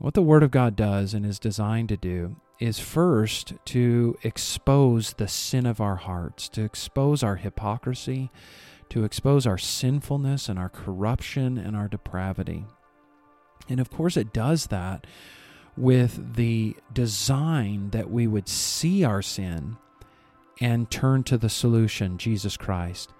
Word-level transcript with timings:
What 0.00 0.14
the 0.14 0.22
Word 0.22 0.42
of 0.42 0.50
God 0.50 0.76
does 0.76 1.12
and 1.12 1.26
is 1.26 1.38
designed 1.38 1.90
to 1.90 1.96
do 1.98 2.36
is 2.58 2.80
first 2.80 3.52
to 3.66 4.16
expose 4.22 5.12
the 5.12 5.28
sin 5.28 5.66
of 5.66 5.78
our 5.78 5.96
hearts, 5.96 6.48
to 6.50 6.62
expose 6.64 7.22
our 7.22 7.36
hypocrisy, 7.36 8.30
to 8.88 9.04
expose 9.04 9.46
our 9.46 9.58
sinfulness 9.58 10.48
and 10.48 10.58
our 10.58 10.70
corruption 10.70 11.58
and 11.58 11.76
our 11.76 11.86
depravity. 11.86 12.64
And 13.68 13.78
of 13.78 13.90
course, 13.90 14.16
it 14.16 14.32
does 14.32 14.68
that 14.68 15.06
with 15.76 16.34
the 16.34 16.76
design 16.94 17.90
that 17.90 18.10
we 18.10 18.26
would 18.26 18.48
see 18.48 19.04
our 19.04 19.20
sin 19.20 19.76
and 20.62 20.90
turn 20.90 21.24
to 21.24 21.36
the 21.36 21.50
solution, 21.50 22.16
Jesus 22.16 22.56
Christ. 22.56 23.10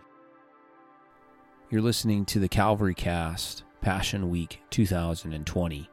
You're 1.69 1.83
listening 1.83 2.25
to 2.25 2.39
the 2.39 2.49
Calvary 2.49 2.95
Cast, 2.95 3.65
Passion 3.83 4.31
Week 4.31 4.63
2020. 4.71 5.90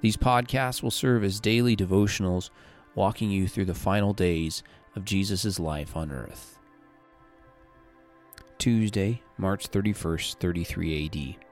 These 0.00 0.16
podcasts 0.16 0.82
will 0.82 0.90
serve 0.90 1.24
as 1.24 1.40
daily 1.40 1.76
devotionals, 1.76 2.50
walking 2.94 3.30
you 3.30 3.48
through 3.48 3.64
the 3.66 3.74
final 3.74 4.12
days 4.12 4.62
of 4.94 5.04
Jesus' 5.04 5.58
life 5.58 5.96
on 5.96 6.10
earth. 6.10 6.58
Tuesday, 8.58 9.22
March 9.36 9.70
31st, 9.70 10.36
33 10.36 11.06
AD. 11.06 11.46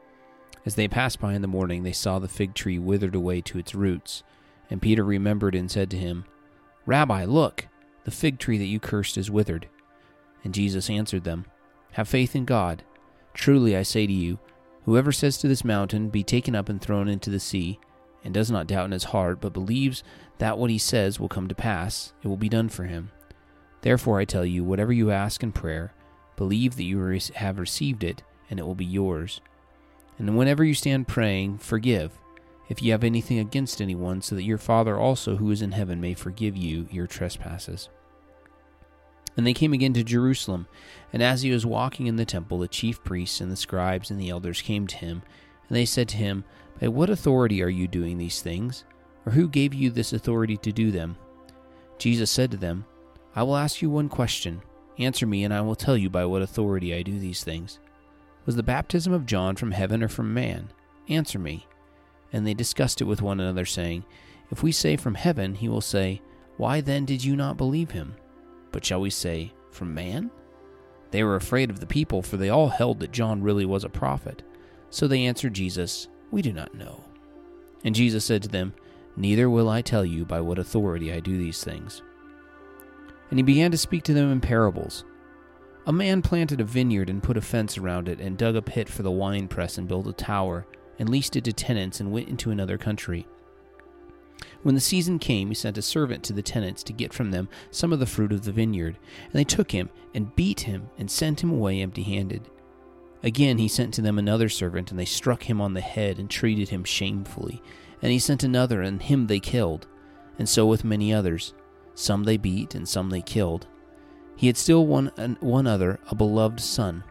As 0.67 0.75
they 0.75 0.89
passed 0.89 1.20
by 1.20 1.34
in 1.34 1.43
the 1.43 1.48
morning, 1.48 1.83
they 1.83 1.93
saw 1.93 2.19
the 2.19 2.29
fig 2.29 2.55
tree 2.55 2.79
withered 2.79 3.15
away 3.15 3.41
to 3.43 3.59
its 3.59 3.75
roots. 3.75 4.23
And 4.70 4.81
Peter 4.81 5.05
remembered 5.05 5.55
and 5.55 5.70
said 5.70 5.91
to 5.91 5.98
him, 5.98 6.25
Rabbi, 6.87 7.25
look, 7.25 7.69
the 8.05 8.11
fig 8.11 8.39
tree 8.39 8.59
that 8.59 8.65
you 8.65 8.81
cursed 8.81 9.19
is 9.19 9.31
withered. 9.31 9.69
And 10.42 10.55
Jesus 10.55 10.89
answered 10.89 11.25
them, 11.25 11.45
Have 11.92 12.09
faith 12.09 12.34
in 12.34 12.47
God. 12.47 12.83
Truly 13.34 13.77
I 13.77 13.83
say 13.83 14.06
to 14.06 14.12
you, 14.12 14.39
whoever 14.84 15.12
says 15.12 15.37
to 15.39 15.48
this 15.48 15.65
mountain, 15.65 16.09
Be 16.09 16.23
taken 16.23 16.55
up 16.55 16.69
and 16.69 16.81
thrown 16.81 17.09
into 17.09 17.31
the 17.31 17.41
sea, 17.41 17.79
and 18.24 18.33
does 18.33 18.51
not 18.51 18.66
doubt 18.66 18.87
in 18.87 18.92
his 18.92 19.05
heart, 19.05 19.41
but 19.41 19.53
believes 19.53 20.03
that 20.39 20.58
what 20.58 20.70
he 20.70 20.78
says 20.78 21.20
will 21.20 21.28
come 21.28 21.47
to 21.47 21.55
pass, 21.55 22.12
it 22.22 22.28
will 22.28 22.36
be 22.36 22.48
done 22.48 22.69
for 22.69 22.84
him. 22.84 23.11
Therefore 23.83 24.19
I 24.19 24.25
tell 24.25 24.47
you, 24.47 24.64
whatever 24.64 24.92
you 24.92 25.11
ask 25.11 25.42
in 25.42 25.53
prayer, 25.53 25.92
believe 26.36 26.77
that 26.77 26.84
you 26.84 27.19
have 27.34 27.58
received 27.58 28.02
it, 28.02 28.22
and 28.50 28.58
it 28.58 28.67
will 28.67 28.75
be 28.75 28.84
yours. 28.84 29.41
And 30.19 30.36
whenever 30.36 30.64
you 30.64 30.75
stand 30.75 31.06
praying, 31.06 31.58
forgive, 31.58 32.19
if 32.69 32.83
you 32.83 32.92
have 32.92 33.05
anything 33.05 33.39
against 33.39 33.80
anyone, 33.80 34.22
so 34.22 34.34
that 34.34 34.42
your 34.42 34.58
Father 34.58 34.98
also 34.98 35.36
who 35.36 35.50
is 35.50 35.61
in 35.61 35.72
heaven 35.72 36.00
may 36.00 36.14
forgive 36.14 36.56
you 36.56 36.89
your 36.91 37.06
trespasses. 37.06 37.91
And 39.36 39.47
they 39.47 39.52
came 39.52 39.72
again 39.72 39.92
to 39.95 40.05
Jerusalem, 40.05 40.67
and 41.12 41.22
as 41.22 41.42
he 41.42 41.50
was 41.50 41.67
walking 41.67 42.06
in 42.06 42.17
the 42.17 42.25
temple, 42.25 42.61
the 42.61 42.69
chief 42.69 43.02
priests 43.05 43.41
and 43.41 43.50
the 43.50 43.56
scribes 43.56 44.11
and 44.11 44.20
the 44.20 44.30
elders 44.30 44.62
came 44.62 44.86
to 44.86 44.97
him, 44.97 45.22
and 45.69 45.77
they 45.77 45.84
said 45.84 46.08
to 46.11 46.17
him, 46.17 46.45
By 46.84 46.88
what 46.88 47.08
authority 47.08 47.62
are 47.62 47.70
you 47.70 47.88
doing 47.88 48.18
these 48.18 48.42
things? 48.42 48.84
Or 49.24 49.32
who 49.32 49.48
gave 49.48 49.72
you 49.72 49.88
this 49.88 50.12
authority 50.12 50.58
to 50.58 50.70
do 50.70 50.90
them? 50.90 51.16
Jesus 51.96 52.30
said 52.30 52.50
to 52.50 52.58
them, 52.58 52.84
I 53.34 53.42
will 53.42 53.56
ask 53.56 53.80
you 53.80 53.88
one 53.88 54.10
question. 54.10 54.60
Answer 54.98 55.27
me, 55.27 55.44
and 55.44 55.55
I 55.55 55.62
will 55.62 55.77
tell 55.77 55.96
you 55.96 56.10
by 56.10 56.27
what 56.27 56.42
authority 56.42 56.94
I 56.94 57.00
do 57.00 57.18
these 57.18 57.42
things. 57.42 57.80
Was 58.44 58.56
the 58.56 58.62
baptism 58.62 59.14
of 59.14 59.24
John 59.24 59.56
from 59.56 59.70
heaven 59.70 60.02
or 60.02 60.08
from 60.08 60.34
man? 60.34 60.74
Answer 61.08 61.38
me. 61.38 61.66
And 62.34 62.46
they 62.46 62.52
discussed 62.52 63.00
it 63.00 63.05
with 63.05 63.22
one 63.22 63.40
another, 63.40 63.64
saying, 63.64 64.05
If 64.50 64.62
we 64.62 64.70
say 64.70 64.98
from 64.98 65.14
heaven, 65.14 65.55
he 65.55 65.70
will 65.70 65.80
say, 65.80 66.20
Why 66.58 66.82
then 66.82 67.06
did 67.06 67.24
you 67.24 67.34
not 67.34 67.56
believe 67.56 67.92
him? 67.92 68.14
But 68.72 68.84
shall 68.84 69.00
we 69.00 69.08
say, 69.08 69.55
From 69.70 69.94
man? 69.94 70.30
They 71.12 71.24
were 71.24 71.36
afraid 71.36 71.70
of 71.70 71.80
the 71.80 71.86
people, 71.86 72.20
for 72.20 72.36
they 72.36 72.50
all 72.50 72.68
held 72.68 73.00
that 73.00 73.10
John 73.10 73.42
really 73.42 73.64
was 73.64 73.84
a 73.84 73.88
prophet. 73.88 74.42
So 74.90 75.08
they 75.08 75.24
answered 75.24 75.55
Jesus, 75.55 76.08
We 76.34 76.42
do 76.42 76.52
not 76.52 76.74
know. 76.74 77.04
And 77.84 77.94
Jesus 77.94 78.24
said 78.24 78.42
to 78.42 78.48
them, 78.48 78.74
Neither 79.16 79.48
will 79.48 79.68
I 79.68 79.82
tell 79.82 80.04
you 80.04 80.24
by 80.24 80.40
what 80.40 80.58
authority 80.58 81.12
I 81.12 81.20
do 81.20 81.38
these 81.38 81.62
things. 81.62 82.02
And 83.30 83.39
he 83.39 83.45
began 83.45 83.70
to 83.70 83.78
speak 83.78 84.02
to 84.02 84.14
them 84.14 84.33
in 84.33 84.40
parables. 84.40 85.05
A 85.86 85.92
man 85.92 86.23
planted 86.23 86.61
a 86.61 86.64
vineyard 86.64 87.08
and 87.08 87.23
put 87.23 87.36
a 87.36 87.40
fence 87.40 87.78
around 87.78 88.08
it, 88.08 88.18
and 88.18 88.36
dug 88.36 88.56
a 88.56 88.62
pit 88.62 88.89
for 88.89 89.05
the 89.05 89.12
winepress, 89.12 89.78
and 89.78 89.86
built 89.86 90.08
a 90.08 90.12
tower, 90.12 90.67
and 90.98 91.08
leased 91.08 91.36
it 91.36 91.44
to 91.44 91.52
tenants, 91.52 92.00
and 92.00 92.11
went 92.11 92.28
into 92.28 92.50
another 92.50 92.78
country. 92.78 93.28
When 94.64 94.74
the 94.74 94.80
season 94.80 95.20
came, 95.20 95.50
he 95.50 95.55
sent 95.55 95.78
a 95.78 95.83
servant 95.83 96.24
to 96.24 96.33
the 96.33 96.42
tenants 96.42 96.83
to 96.83 96.92
get 96.92 97.12
from 97.12 97.30
them 97.30 97.48
some 97.70 97.92
of 97.92 98.00
the 98.00 98.06
fruit 98.06 98.33
of 98.33 98.42
the 98.42 98.50
vineyard. 98.50 98.98
And 99.23 99.34
they 99.34 99.44
took 99.44 99.70
him, 99.70 99.89
and 100.12 100.34
beat 100.34 100.62
him, 100.62 100.90
and 100.98 101.08
sent 101.08 101.44
him 101.44 101.52
away 101.52 101.80
empty 101.80 102.02
handed. 102.02 102.50
Again 103.24 103.57
he 103.57 103.68
sent 103.68 103.95
to 103.95 104.02
them 104.02 104.18
another 104.18 104.51
servant, 104.51 104.90
and 104.90 105.01
they 105.01 105.07
struck 105.07 105.45
him 105.45 105.61
on 105.61 105.73
the 105.73 105.80
head, 105.80 106.18
and 106.18 106.29
treated 106.29 106.68
him 106.68 106.85
shamefully. 106.85 107.62
And 108.02 108.12
he 108.12 108.18
sent 108.18 108.45
another, 108.45 108.83
and 108.83 109.01
him 109.01 109.27
they 109.27 109.40
killed. 109.40 109.86
And 110.39 110.46
so 110.46 110.67
with 110.67 110.85
many 110.85 111.12
others. 111.12 111.55
Some 111.95 112.24
they 112.24 112.36
beat, 112.36 112.74
and 112.74 112.86
some 112.86 113.08
they 113.08 113.23
killed. 113.23 113.67
He 114.36 114.46
had 114.46 114.58
still 114.58 114.86
one, 114.86 115.07
one 115.40 115.67
other, 115.67 116.01
a 116.11 116.14
beloved 116.14 116.61
son. 116.61 117.02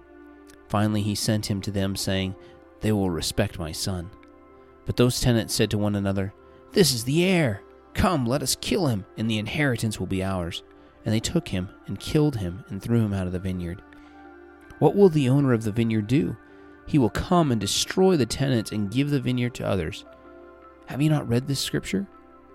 Finally, 0.68 1.02
he 1.02 1.16
sent 1.16 1.50
him 1.50 1.62
to 1.62 1.72
them, 1.72 1.96
saying, 1.96 2.36
They 2.82 2.92
will 2.92 3.10
respect 3.10 3.58
my 3.58 3.72
son. 3.72 4.12
But 4.86 4.98
those 4.98 5.20
tenants 5.20 5.56
said 5.56 5.72
to 5.72 5.78
one 5.80 5.96
another, 5.96 6.32
This 6.74 6.94
is 6.94 7.06
the 7.06 7.26
heir. 7.26 7.64
Come, 7.96 8.26
let 8.26 8.44
us 8.44 8.56
kill 8.60 8.88
him, 8.88 9.06
and 9.18 9.30
the 9.30 9.40
inheritance 9.40 10.00
will 10.00 10.08
be 10.08 10.24
ours. 10.24 10.62
And 11.06 11.14
they 11.14 11.20
took 11.20 11.48
him, 11.48 11.70
and 11.88 12.00
killed 12.00 12.36
him, 12.36 12.66
and 12.70 12.82
threw 12.82 13.00
him 13.00 13.14
out 13.14 13.26
of 13.26 13.34
the 13.34 13.40
vineyard. 13.40 13.82
What 14.80 14.96
will 14.96 15.10
the 15.10 15.30
owner 15.30 15.54
of 15.54 15.64
the 15.64 15.72
vineyard 15.72 16.08
do? 16.08 16.36
He 16.86 16.98
will 16.98 17.10
come 17.10 17.52
and 17.52 17.62
destroy 17.62 18.18
the 18.18 18.26
tenants 18.26 18.72
and 18.72 18.92
give 18.92 19.10
the 19.10 19.20
vineyard 19.20 19.54
to 19.56 19.68
others. 19.68 20.06
Have 20.88 21.02
you 21.02 21.10
not 21.10 21.28
read 21.28 21.48
this 21.48 21.60
scripture? 21.60 22.08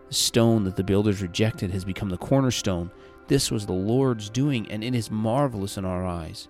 The 0.08 0.14
stone 0.14 0.64
that 0.64 0.76
the 0.76 0.84
builders 0.84 1.22
rejected 1.22 1.70
has 1.70 1.84
become 1.84 2.08
the 2.08 2.18
cornerstone. 2.18 2.90
This 3.26 3.50
was 3.50 3.66
the 3.66 3.72
Lord's 3.72 4.30
doing, 4.30 4.70
and 4.70 4.82
it 4.82 4.94
is 4.94 5.10
marvelous 5.10 5.76
in 5.76 5.84
our 5.84 6.06
eyes. 6.06 6.48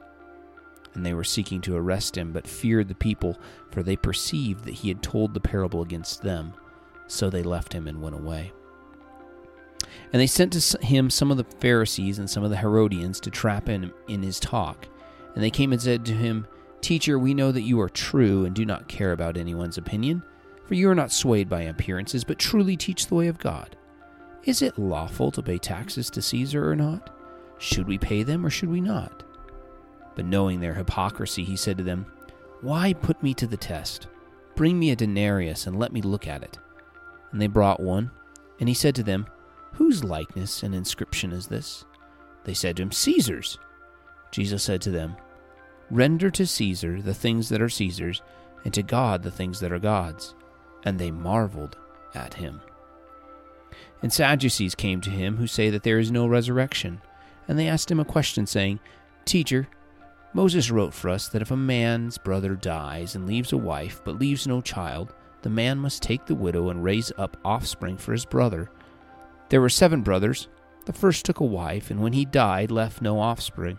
And 0.95 1.05
they 1.05 1.15
were 1.15 1.25
seeking 1.25 1.61
to 1.63 1.77
arrest 1.77 2.17
him, 2.17 2.33
but 2.33 2.47
feared 2.47 2.89
the 2.89 2.95
people, 2.95 3.39
for 3.71 3.83
they 3.83 3.97
perceived 3.97 4.65
that 4.65 4.75
he 4.75 4.89
had 4.89 5.03
told 5.03 5.35
the 5.35 5.41
parable 5.41 5.83
against 5.83 6.23
them. 6.23 6.55
So 7.07 7.31
they 7.31 7.43
left 7.43 7.73
him 7.73 7.87
and 7.87 8.03
went 8.03 8.17
away. 8.17 8.53
And 10.13 10.21
they 10.21 10.27
sent 10.27 10.53
to 10.55 10.79
him 10.85 11.11
some 11.11 11.31
of 11.31 11.37
the 11.37 11.45
Pharisees 11.45 12.19
and 12.19 12.29
some 12.29 12.43
of 12.43 12.51
the 12.51 12.57
Herodians 12.57 13.21
to 13.21 13.31
trap 13.31 13.69
him 13.69 13.93
in 14.09 14.23
his 14.23 14.41
talk. 14.41 14.89
And 15.35 15.43
they 15.43 15.51
came 15.51 15.73
and 15.73 15.81
said 15.81 16.05
to 16.07 16.13
him, 16.13 16.47
Teacher, 16.81 17.19
we 17.19 17.35
know 17.35 17.53
that 17.53 17.63
you 17.63 17.81
are 17.81 17.89
true 17.89 18.45
and 18.45 18.55
do 18.55 18.65
not 18.65 18.89
care 18.89 19.13
about 19.13 19.37
anyone's 19.37 19.79
opinion, 19.79 20.23
for 20.67 20.75
you 20.75 20.89
are 20.89 20.95
not 20.95 21.13
swayed 21.13 21.49
by 21.49 21.63
appearances, 21.63 22.25
but 22.25 22.39
truly 22.39 22.77
teach 22.77 23.07
the 23.07 23.15
way 23.15 23.29
of 23.29 23.39
God. 23.39 23.77
Is 24.45 24.63
it 24.63 24.79
lawful 24.79 25.31
to 25.33 25.43
pay 25.43 25.59
taxes 25.59 26.09
to 26.11 26.23
Caesar 26.23 26.71
or 26.71 26.77
not? 26.77 27.11
Should 27.59 27.89
we 27.89 27.99
pay 27.99 28.23
them 28.23 28.47
or 28.47 28.51
should 28.51 28.69
we 28.69 28.81
not? 28.81 29.25
But 30.15 30.25
knowing 30.25 30.61
their 30.61 30.75
hypocrisy, 30.75 31.45
he 31.45 31.57
said 31.57 31.77
to 31.79 31.85
them, 31.85 32.07
Why 32.61 32.93
put 32.93 33.23
me 33.23 33.35
to 33.35 33.47
the 33.47 33.57
test? 33.57 34.07
Bring 34.55 34.79
me 34.79 34.91
a 34.91 34.97
denarius 34.97 35.67
and 35.67 35.79
let 35.79 35.93
me 35.93 36.03
look 36.03 36.27
at 36.27 36.43
it. 36.43 36.59
And 37.33 37.41
they 37.41 37.47
brought 37.47 37.81
one, 37.81 38.11
and 38.59 38.69
he 38.69 38.75
said 38.75 38.95
to 38.97 39.03
them, 39.03 39.27
Whose 39.75 40.03
likeness 40.03 40.63
and 40.63 40.75
inscription 40.75 41.33
is 41.33 41.47
this? 41.47 41.85
They 42.45 42.55
said 42.55 42.77
to 42.77 42.83
him, 42.83 42.93
Caesar's. 42.93 43.59
Jesus 44.31 44.63
said 44.63 44.81
to 44.83 44.91
them, 44.91 45.17
Render 45.91 46.31
to 46.31 46.47
Caesar 46.47 47.01
the 47.01 47.15
things 47.15 47.49
that 47.49 47.63
are 47.63 47.69
Caesar's, 47.69 48.23
and 48.65 48.75
to 48.75 48.83
God 48.83 49.23
the 49.23 49.31
things 49.31 49.61
that 49.61 49.73
are 49.73 49.79
God's. 49.79 50.35
And 50.85 50.99
they 50.99 51.11
marveled 51.11 51.77
at 52.15 52.35
him. 52.35 52.61
And 54.03 54.13
Sadducees 54.13 54.75
came 54.75 55.01
to 55.01 55.11
him, 55.11 55.37
who 55.37 55.47
say 55.47 55.71
that 55.71 55.83
there 55.83 55.99
is 55.99 56.11
no 56.11 56.27
resurrection. 56.27 57.01
And 57.47 57.59
they 57.59 57.69
asked 57.69 57.91
him 57.91 58.01
a 58.01 58.05
question, 58.05 58.47
saying, 58.47 58.81
Teacher, 59.25 59.69
Moses 60.35 60.71
wrote 60.71 60.93
for 60.93 61.09
us 61.09 61.29
that 61.29 61.43
if 61.43 61.51
a 61.51 61.57
man's 61.57 62.19
brother 62.19 62.55
dies 62.55 63.15
and 63.15 63.27
leaves 63.27 63.53
a 63.53 63.57
wife, 63.57 64.03
but 64.05 64.19
leaves 64.19 64.47
no 64.47 64.61
child, 64.61 65.15
the 65.43 65.51
man 65.51 65.79
must 65.79 66.03
take 66.03 66.27
the 66.27 66.35
widow 66.35 66.69
and 66.69 66.85
raise 66.85 67.11
up 67.17 67.37
offspring 67.45 67.97
for 67.97 68.13
his 68.13 68.25
brother. 68.25 68.71
There 69.49 69.61
were 69.61 69.69
seven 69.69 70.03
brothers. 70.03 70.49
The 70.85 70.93
first 70.93 71.25
took 71.25 71.41
a 71.41 71.45
wife, 71.45 71.91
and 71.91 72.01
when 72.01 72.13
he 72.13 72.25
died, 72.25 72.71
left 72.71 73.01
no 73.01 73.19
offspring. 73.19 73.79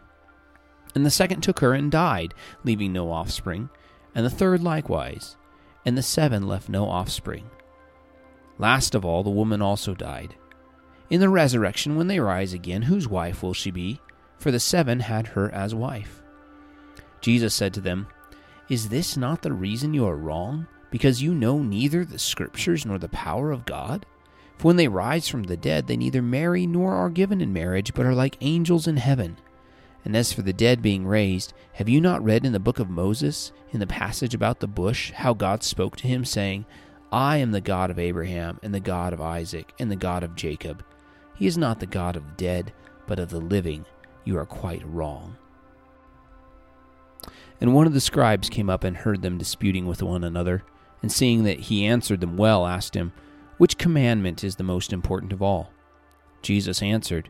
And 0.95 1.05
the 1.05 1.11
second 1.11 1.41
took 1.41 1.59
her 1.59 1.73
and 1.73 1.91
died, 1.91 2.33
leaving 2.63 2.93
no 2.93 3.11
offspring. 3.11 3.69
And 4.15 4.25
the 4.25 4.29
third 4.29 4.61
likewise. 4.61 5.37
And 5.85 5.97
the 5.97 6.03
seven 6.03 6.47
left 6.47 6.69
no 6.69 6.89
offspring. 6.89 7.49
Last 8.57 8.95
of 8.95 9.05
all, 9.05 9.23
the 9.23 9.29
woman 9.29 9.61
also 9.61 9.93
died. 9.93 10.35
In 11.09 11.21
the 11.21 11.29
resurrection, 11.29 11.95
when 11.95 12.07
they 12.07 12.19
rise 12.19 12.53
again, 12.53 12.83
whose 12.83 13.07
wife 13.07 13.41
will 13.41 13.53
she 13.53 13.71
be? 13.71 14.01
For 14.37 14.51
the 14.51 14.59
seven 14.59 14.99
had 14.99 15.27
her 15.27 15.51
as 15.51 15.73
wife. 15.73 16.21
Jesus 17.21 17.53
said 17.53 17.73
to 17.73 17.81
them, 17.81 18.07
Is 18.69 18.89
this 18.89 19.17
not 19.17 19.41
the 19.41 19.53
reason 19.53 19.93
you 19.93 20.05
are 20.07 20.17
wrong? 20.17 20.67
Because 20.91 21.21
you 21.21 21.33
know 21.33 21.59
neither 21.59 22.03
the 22.03 22.19
Scriptures 22.19 22.85
nor 22.85 22.97
the 22.97 23.09
power 23.09 23.51
of 23.51 23.65
God? 23.65 24.05
For 24.57 24.67
when 24.67 24.75
they 24.75 24.87
rise 24.87 25.27
from 25.27 25.43
the 25.43 25.57
dead, 25.57 25.87
they 25.87 25.97
neither 25.97 26.21
marry 26.21 26.67
nor 26.67 26.93
are 26.93 27.09
given 27.09 27.41
in 27.41 27.53
marriage, 27.53 27.93
but 27.93 28.05
are 28.05 28.13
like 28.13 28.37
angels 28.41 28.87
in 28.87 28.97
heaven. 28.97 29.37
And 30.09 30.17
as 30.17 30.33
for 30.33 30.41
the 30.41 30.51
dead 30.53 30.81
being 30.81 31.05
raised, 31.05 31.53
have 31.73 31.87
you 31.87 32.01
not 32.01 32.23
read 32.23 32.43
in 32.43 32.51
the 32.51 32.59
book 32.59 32.79
of 32.79 32.89
Moses, 32.89 33.51
in 33.69 33.79
the 33.79 33.85
passage 33.85 34.33
about 34.33 34.59
the 34.59 34.67
bush, 34.67 35.11
how 35.11 35.35
God 35.35 35.61
spoke 35.61 35.97
to 35.97 36.07
him, 36.07 36.25
saying, 36.25 36.65
I 37.11 37.37
am 37.37 37.51
the 37.51 37.61
God 37.61 37.91
of 37.91 37.99
Abraham, 37.99 38.59
and 38.63 38.73
the 38.73 38.79
God 38.79 39.13
of 39.13 39.21
Isaac, 39.21 39.71
and 39.77 39.91
the 39.91 39.95
God 39.95 40.23
of 40.23 40.35
Jacob. 40.35 40.83
He 41.35 41.45
is 41.45 41.59
not 41.59 41.79
the 41.79 41.85
God 41.85 42.15
of 42.15 42.25
the 42.25 42.33
dead, 42.37 42.73
but 43.05 43.19
of 43.19 43.29
the 43.29 43.39
living. 43.39 43.85
You 44.23 44.39
are 44.39 44.47
quite 44.47 44.81
wrong. 44.83 45.37
And 47.61 47.75
one 47.75 47.85
of 47.85 47.93
the 47.93 48.01
scribes 48.01 48.49
came 48.49 48.67
up 48.67 48.83
and 48.83 48.97
heard 48.97 49.21
them 49.21 49.37
disputing 49.37 49.85
with 49.85 50.01
one 50.01 50.23
another, 50.23 50.63
and 51.03 51.11
seeing 51.11 51.43
that 51.43 51.59
he 51.59 51.85
answered 51.85 52.19
them 52.19 52.35
well, 52.35 52.65
asked 52.65 52.95
him, 52.95 53.13
Which 53.59 53.77
commandment 53.77 54.43
is 54.43 54.55
the 54.55 54.63
most 54.63 54.91
important 54.91 55.31
of 55.31 55.43
all? 55.43 55.69
Jesus 56.41 56.81
answered, 56.81 57.29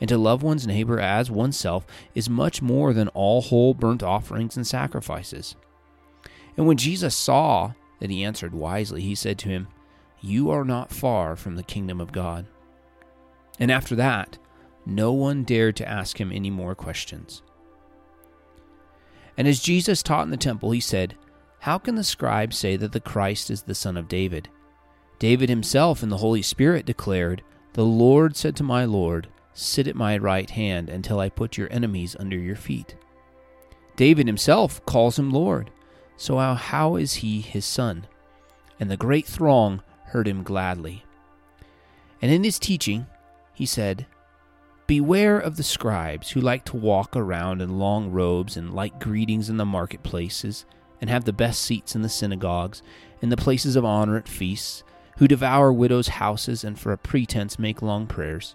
and 0.00 0.08
to 0.08 0.16
love 0.16 0.42
one's 0.42 0.66
neighbor 0.66 0.98
as 0.98 1.30
oneself 1.30 1.86
is 2.14 2.30
much 2.30 2.62
more 2.62 2.92
than 2.92 3.08
all 3.08 3.42
whole 3.42 3.74
burnt 3.74 4.02
offerings 4.02 4.56
and 4.56 4.66
sacrifices. 4.66 5.54
And 6.56 6.66
when 6.66 6.78
Jesus 6.78 7.14
saw 7.14 7.72
that 8.00 8.10
he 8.10 8.24
answered 8.24 8.54
wisely, 8.54 9.02
he 9.02 9.14
said 9.14 9.38
to 9.40 9.48
him, 9.48 9.68
You 10.20 10.50
are 10.50 10.64
not 10.64 10.92
far 10.92 11.36
from 11.36 11.56
the 11.56 11.62
kingdom 11.62 12.00
of 12.00 12.12
God. 12.12 12.46
And 13.58 13.70
after 13.70 13.94
that, 13.96 14.38
no 14.86 15.12
one 15.12 15.44
dared 15.44 15.76
to 15.76 15.88
ask 15.88 16.18
him 16.18 16.32
any 16.32 16.50
more 16.50 16.74
questions. 16.74 17.42
And 19.36 19.46
as 19.46 19.60
Jesus 19.60 20.02
taught 20.02 20.24
in 20.24 20.30
the 20.30 20.36
temple, 20.36 20.70
he 20.70 20.80
said, 20.80 21.16
How 21.60 21.78
can 21.78 21.94
the 21.94 22.04
scribes 22.04 22.56
say 22.56 22.76
that 22.76 22.92
the 22.92 23.00
Christ 23.00 23.50
is 23.50 23.62
the 23.62 23.74
Son 23.74 23.96
of 23.96 24.08
David? 24.08 24.48
David 25.18 25.50
himself 25.50 26.02
in 26.02 26.08
the 26.08 26.16
Holy 26.16 26.42
Spirit 26.42 26.86
declared, 26.86 27.42
The 27.74 27.84
Lord 27.84 28.36
said 28.36 28.56
to 28.56 28.62
my 28.62 28.86
Lord, 28.86 29.28
Sit 29.52 29.88
at 29.88 29.96
my 29.96 30.16
right 30.16 30.48
hand 30.48 30.88
until 30.88 31.20
I 31.20 31.28
put 31.28 31.58
your 31.58 31.72
enemies 31.72 32.16
under 32.18 32.36
your 32.36 32.56
feet. 32.56 32.96
David 33.96 34.26
himself 34.26 34.84
calls 34.86 35.18
him 35.18 35.30
Lord. 35.30 35.70
So 36.16 36.38
how, 36.38 36.96
is 36.96 37.14
he 37.14 37.40
his 37.40 37.64
son? 37.64 38.06
And 38.78 38.90
the 38.90 38.96
great 38.96 39.26
throng 39.26 39.82
heard 40.06 40.28
him 40.28 40.42
gladly. 40.42 41.04
And 42.22 42.30
in 42.30 42.44
his 42.44 42.58
teaching, 42.58 43.06
he 43.54 43.66
said, 43.66 44.06
Beware 44.86 45.38
of 45.38 45.56
the 45.56 45.62
scribes 45.62 46.30
who 46.30 46.40
like 46.40 46.64
to 46.66 46.76
walk 46.76 47.16
around 47.16 47.62
in 47.62 47.78
long 47.78 48.10
robes 48.10 48.56
and 48.56 48.74
like 48.74 49.00
greetings 49.00 49.48
in 49.48 49.56
the 49.56 49.64
marketplaces, 49.64 50.64
and 51.00 51.08
have 51.08 51.24
the 51.24 51.32
best 51.32 51.62
seats 51.62 51.94
in 51.94 52.02
the 52.02 52.08
synagogues, 52.08 52.82
and 53.22 53.30
the 53.30 53.36
places 53.36 53.76
of 53.76 53.84
honor 53.84 54.16
at 54.16 54.28
feasts, 54.28 54.82
who 55.18 55.28
devour 55.28 55.72
widows' 55.72 56.08
houses 56.08 56.64
and 56.64 56.78
for 56.78 56.92
a 56.92 56.98
pretense 56.98 57.58
make 57.58 57.82
long 57.82 58.06
prayers 58.06 58.54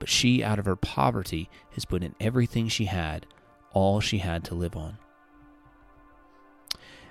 but 0.00 0.08
she, 0.08 0.42
out 0.42 0.58
of 0.58 0.64
her 0.64 0.74
poverty, 0.74 1.48
has 1.74 1.84
put 1.84 2.02
in 2.02 2.16
everything 2.18 2.66
she 2.66 2.86
had, 2.86 3.26
all 3.72 4.00
she 4.00 4.18
had 4.18 4.42
to 4.44 4.56
live 4.56 4.74
on. 4.74 4.98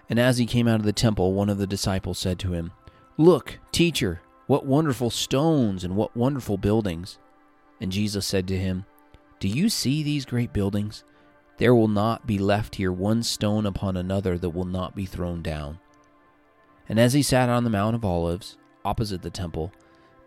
And 0.09 0.19
as 0.19 0.39
he 0.39 0.45
came 0.45 0.67
out 0.67 0.79
of 0.79 0.85
the 0.85 0.91
temple, 0.91 1.33
one 1.33 1.49
of 1.49 1.59
the 1.59 1.67
disciples 1.67 2.17
said 2.17 2.39
to 2.39 2.51
him, 2.51 2.71
Look, 3.15 3.59
teacher, 3.71 4.21
what 4.47 4.65
wonderful 4.65 5.11
stones 5.11 5.83
and 5.83 5.95
what 5.95 6.17
wonderful 6.17 6.57
buildings. 6.57 7.19
And 7.79 7.91
Jesus 7.91 8.25
said 8.25 8.47
to 8.47 8.57
him, 8.57 8.85
Do 9.39 9.47
you 9.47 9.69
see 9.69 10.01
these 10.01 10.25
great 10.25 10.51
buildings? 10.51 11.03
There 11.57 11.75
will 11.75 11.87
not 11.87 12.25
be 12.25 12.39
left 12.39 12.75
here 12.75 12.91
one 12.91 13.21
stone 13.21 13.65
upon 13.65 13.95
another 13.95 14.37
that 14.39 14.49
will 14.49 14.65
not 14.65 14.95
be 14.95 15.05
thrown 15.05 15.43
down. 15.43 15.79
And 16.87 16.99
as 16.99 17.13
he 17.13 17.21
sat 17.21 17.49
on 17.49 17.63
the 17.63 17.69
Mount 17.69 17.95
of 17.95 18.03
Olives, 18.03 18.57
opposite 18.83 19.21
the 19.21 19.29
temple, 19.29 19.71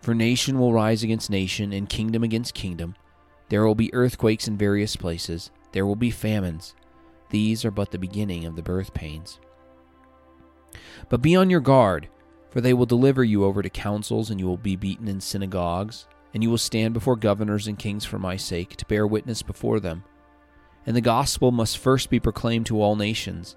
For 0.00 0.14
nation 0.14 0.58
will 0.58 0.72
rise 0.72 1.02
against 1.02 1.30
nation, 1.30 1.72
and 1.72 1.88
kingdom 1.88 2.22
against 2.22 2.54
kingdom. 2.54 2.94
There 3.50 3.66
will 3.66 3.74
be 3.74 3.92
earthquakes 3.92 4.48
in 4.48 4.56
various 4.56 4.96
places. 4.96 5.50
There 5.72 5.84
will 5.84 5.96
be 5.96 6.10
famines. 6.10 6.74
These 7.30 7.64
are 7.64 7.70
but 7.70 7.90
the 7.90 7.98
beginning 7.98 8.44
of 8.46 8.56
the 8.56 8.62
birth 8.62 8.94
pains. 8.94 9.38
But 11.08 11.22
be 11.22 11.36
on 11.36 11.50
your 11.50 11.60
guard, 11.60 12.08
for 12.50 12.60
they 12.60 12.72
will 12.72 12.86
deliver 12.86 13.22
you 13.22 13.44
over 13.44 13.62
to 13.62 13.70
councils, 13.70 14.30
and 14.30 14.40
you 14.40 14.46
will 14.46 14.56
be 14.56 14.76
beaten 14.76 15.08
in 15.08 15.20
synagogues, 15.20 16.06
and 16.32 16.42
you 16.42 16.50
will 16.50 16.58
stand 16.58 16.94
before 16.94 17.16
governors 17.16 17.66
and 17.66 17.78
kings 17.78 18.04
for 18.04 18.18
my 18.18 18.36
sake, 18.36 18.76
to 18.76 18.86
bear 18.86 19.06
witness 19.06 19.42
before 19.42 19.80
them. 19.80 20.04
And 20.86 20.96
the 20.96 21.00
gospel 21.00 21.52
must 21.52 21.78
first 21.78 22.08
be 22.08 22.20
proclaimed 22.20 22.66
to 22.66 22.80
all 22.80 22.96
nations. 22.96 23.56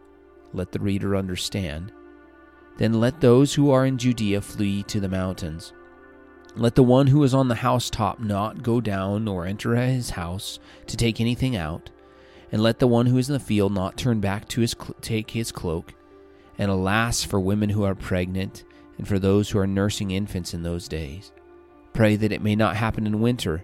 let 0.53 0.71
the 0.71 0.79
reader 0.79 1.15
understand. 1.15 1.91
Then 2.77 2.93
let 2.93 3.21
those 3.21 3.53
who 3.53 3.69
are 3.71 3.85
in 3.85 3.97
Judea 3.97 4.41
flee 4.41 4.83
to 4.83 4.99
the 4.99 5.09
mountains. 5.09 5.73
Let 6.55 6.75
the 6.75 6.83
one 6.83 7.07
who 7.07 7.23
is 7.23 7.33
on 7.33 7.47
the 7.47 7.55
housetop 7.55 8.19
not 8.19 8.63
go 8.63 8.81
down 8.81 9.25
nor 9.25 9.45
enter 9.45 9.75
his 9.75 10.11
house 10.11 10.59
to 10.87 10.97
take 10.97 11.21
anything 11.21 11.55
out, 11.55 11.89
and 12.51 12.61
let 12.61 12.79
the 12.79 12.87
one 12.87 13.05
who 13.05 13.17
is 13.17 13.29
in 13.29 13.33
the 13.33 13.39
field 13.39 13.73
not 13.73 13.97
turn 13.97 14.19
back 14.19 14.47
to 14.49 14.61
his 14.61 14.71
cl- 14.71 14.95
take 15.01 15.31
his 15.31 15.51
cloak. 15.51 15.93
And 16.57 16.69
alas 16.69 17.23
for 17.23 17.39
women 17.39 17.69
who 17.69 17.83
are 17.83 17.95
pregnant, 17.95 18.63
and 18.97 19.07
for 19.07 19.17
those 19.17 19.49
who 19.49 19.59
are 19.59 19.67
nursing 19.67 20.11
infants 20.11 20.53
in 20.53 20.63
those 20.63 20.87
days. 20.87 21.31
Pray 21.93 22.15
that 22.17 22.31
it 22.31 22.41
may 22.41 22.55
not 22.55 22.75
happen 22.75 23.07
in 23.07 23.21
winter 23.21 23.63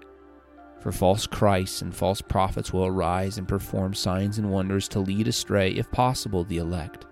For 0.81 0.91
false 0.91 1.27
Christs 1.27 1.83
and 1.83 1.95
false 1.95 2.21
prophets 2.21 2.73
will 2.73 2.87
arise 2.87 3.37
and 3.37 3.47
perform 3.47 3.93
signs 3.93 4.39
and 4.39 4.49
wonders 4.49 4.87
to 4.89 4.99
lead 4.99 5.27
astray, 5.27 5.71
if 5.71 5.91
possible, 5.91 6.43
the 6.43 6.57
elect. 6.57 7.05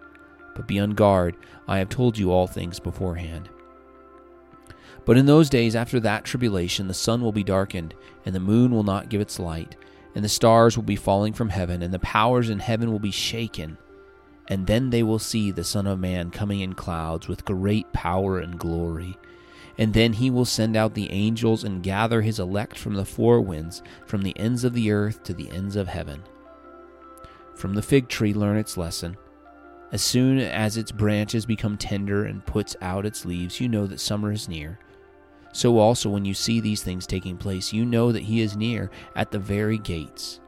But 0.56 0.68
be 0.68 0.80
on 0.80 0.92
guard, 0.92 1.38
I 1.68 1.78
have 1.78 1.90
told 1.90 2.18
you 2.18 2.32
all 2.32 2.48
things 2.48 2.80
beforehand. 2.80 3.48
But 5.06 5.18
in 5.18 5.28
those 5.28 5.50
days 5.50 5.76
after 5.76 6.00
that 6.00 6.26
tribulation, 6.26 6.88
the 6.88 6.94
sun 6.96 7.22
will 7.22 7.32
be 7.32 7.44
darkened, 7.44 7.94
and 8.26 8.34
the 8.34 8.40
moon 8.40 8.72
will 8.72 8.84
not 8.84 9.10
give 9.10 9.22
its 9.22 9.40
light, 9.40 9.76
and 10.16 10.24
the 10.24 10.30
stars 10.30 10.76
will 10.76 10.84
be 10.84 10.96
falling 10.96 11.34
from 11.34 11.50
heaven, 11.50 11.84
and 11.84 11.94
the 11.94 12.00
powers 12.00 12.50
in 12.50 12.60
heaven 12.60 12.92
will 12.92 13.00
be 13.00 13.12
shaken. 13.12 13.78
And 14.48 14.66
then 14.66 14.90
they 14.90 15.04
will 15.04 15.20
see 15.20 15.52
the 15.52 15.64
Son 15.64 15.86
of 15.86 16.00
Man 16.00 16.32
coming 16.32 16.62
in 16.62 16.74
clouds 16.74 17.28
with 17.28 17.46
great 17.46 17.94
power 17.94 18.40
and 18.40 18.58
glory. 18.58 19.16
And 19.80 19.94
then 19.94 20.12
he 20.12 20.30
will 20.30 20.46
send 20.46 20.76
out 20.76 20.94
the 20.94 21.10
angels 21.10 21.64
and 21.64 21.82
gather 21.82 22.22
his 22.22 22.38
elect 22.38 22.78
from 22.78 22.96
the 22.96 23.06
four 23.06 23.40
winds, 23.40 23.82
from 24.06 24.22
the 24.22 24.38
ends 24.38 24.66
of 24.66 24.74
the 24.74 24.92
earth 24.92 25.24
to 25.24 25.34
the 25.34 25.50
ends 25.50 25.78
of 25.78 25.88
heaven. 25.88 26.22
From 27.56 27.74
the 27.74 27.82
fig 27.82 28.10
tree, 28.10 28.34
learn 28.34 28.58
its 28.58 28.78
lesson. 28.78 29.16
As 29.94 30.02
soon 30.02 30.38
as 30.38 30.76
its 30.76 30.92
branches 30.92 31.46
become 31.46 31.78
tender 31.78 32.26
and 32.26 32.46
puts 32.46 32.76
out 32.82 33.06
its 33.06 33.26
leaves, 33.26 33.62
you 33.62 33.70
know 33.70 33.88
that 33.88 34.02
summer 34.02 34.34
is 34.34 34.50
near. 34.50 34.80
So 35.54 35.80
also, 35.80 36.10
when 36.10 36.26
you 36.26 36.34
see 36.34 36.60
these 36.60 36.84
things 36.84 37.08
taking 37.08 37.38
place, 37.38 37.72
you 37.72 37.86
know 37.86 38.12
that 38.12 38.24
he 38.24 38.42
is 38.42 38.58
near 38.58 38.92
at 39.16 39.32
the 39.32 39.40
very 39.40 39.78
gates. 39.78 40.42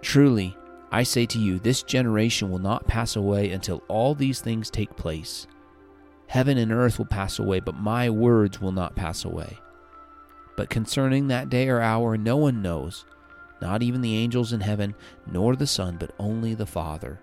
Truly, 0.00 0.56
I 0.92 1.02
say 1.02 1.26
to 1.26 1.38
you, 1.38 1.58
this 1.58 1.82
generation 1.82 2.50
will 2.50 2.60
not 2.60 2.86
pass 2.86 3.16
away 3.16 3.50
until 3.50 3.82
all 3.88 4.14
these 4.14 4.40
things 4.40 4.70
take 4.70 4.96
place. 4.96 5.48
Heaven 6.30 6.58
and 6.58 6.70
earth 6.70 6.96
will 6.96 7.06
pass 7.06 7.40
away, 7.40 7.58
but 7.58 7.74
my 7.74 8.08
words 8.08 8.60
will 8.60 8.70
not 8.70 8.94
pass 8.94 9.24
away. 9.24 9.58
But 10.56 10.70
concerning 10.70 11.26
that 11.26 11.48
day 11.48 11.68
or 11.68 11.80
hour, 11.80 12.16
no 12.16 12.36
one 12.36 12.62
knows, 12.62 13.04
not 13.60 13.82
even 13.82 14.00
the 14.00 14.16
angels 14.16 14.52
in 14.52 14.60
heaven, 14.60 14.94
nor 15.26 15.56
the 15.56 15.66
Son, 15.66 15.96
but 15.98 16.14
only 16.20 16.54
the 16.54 16.66
Father. 16.66 17.20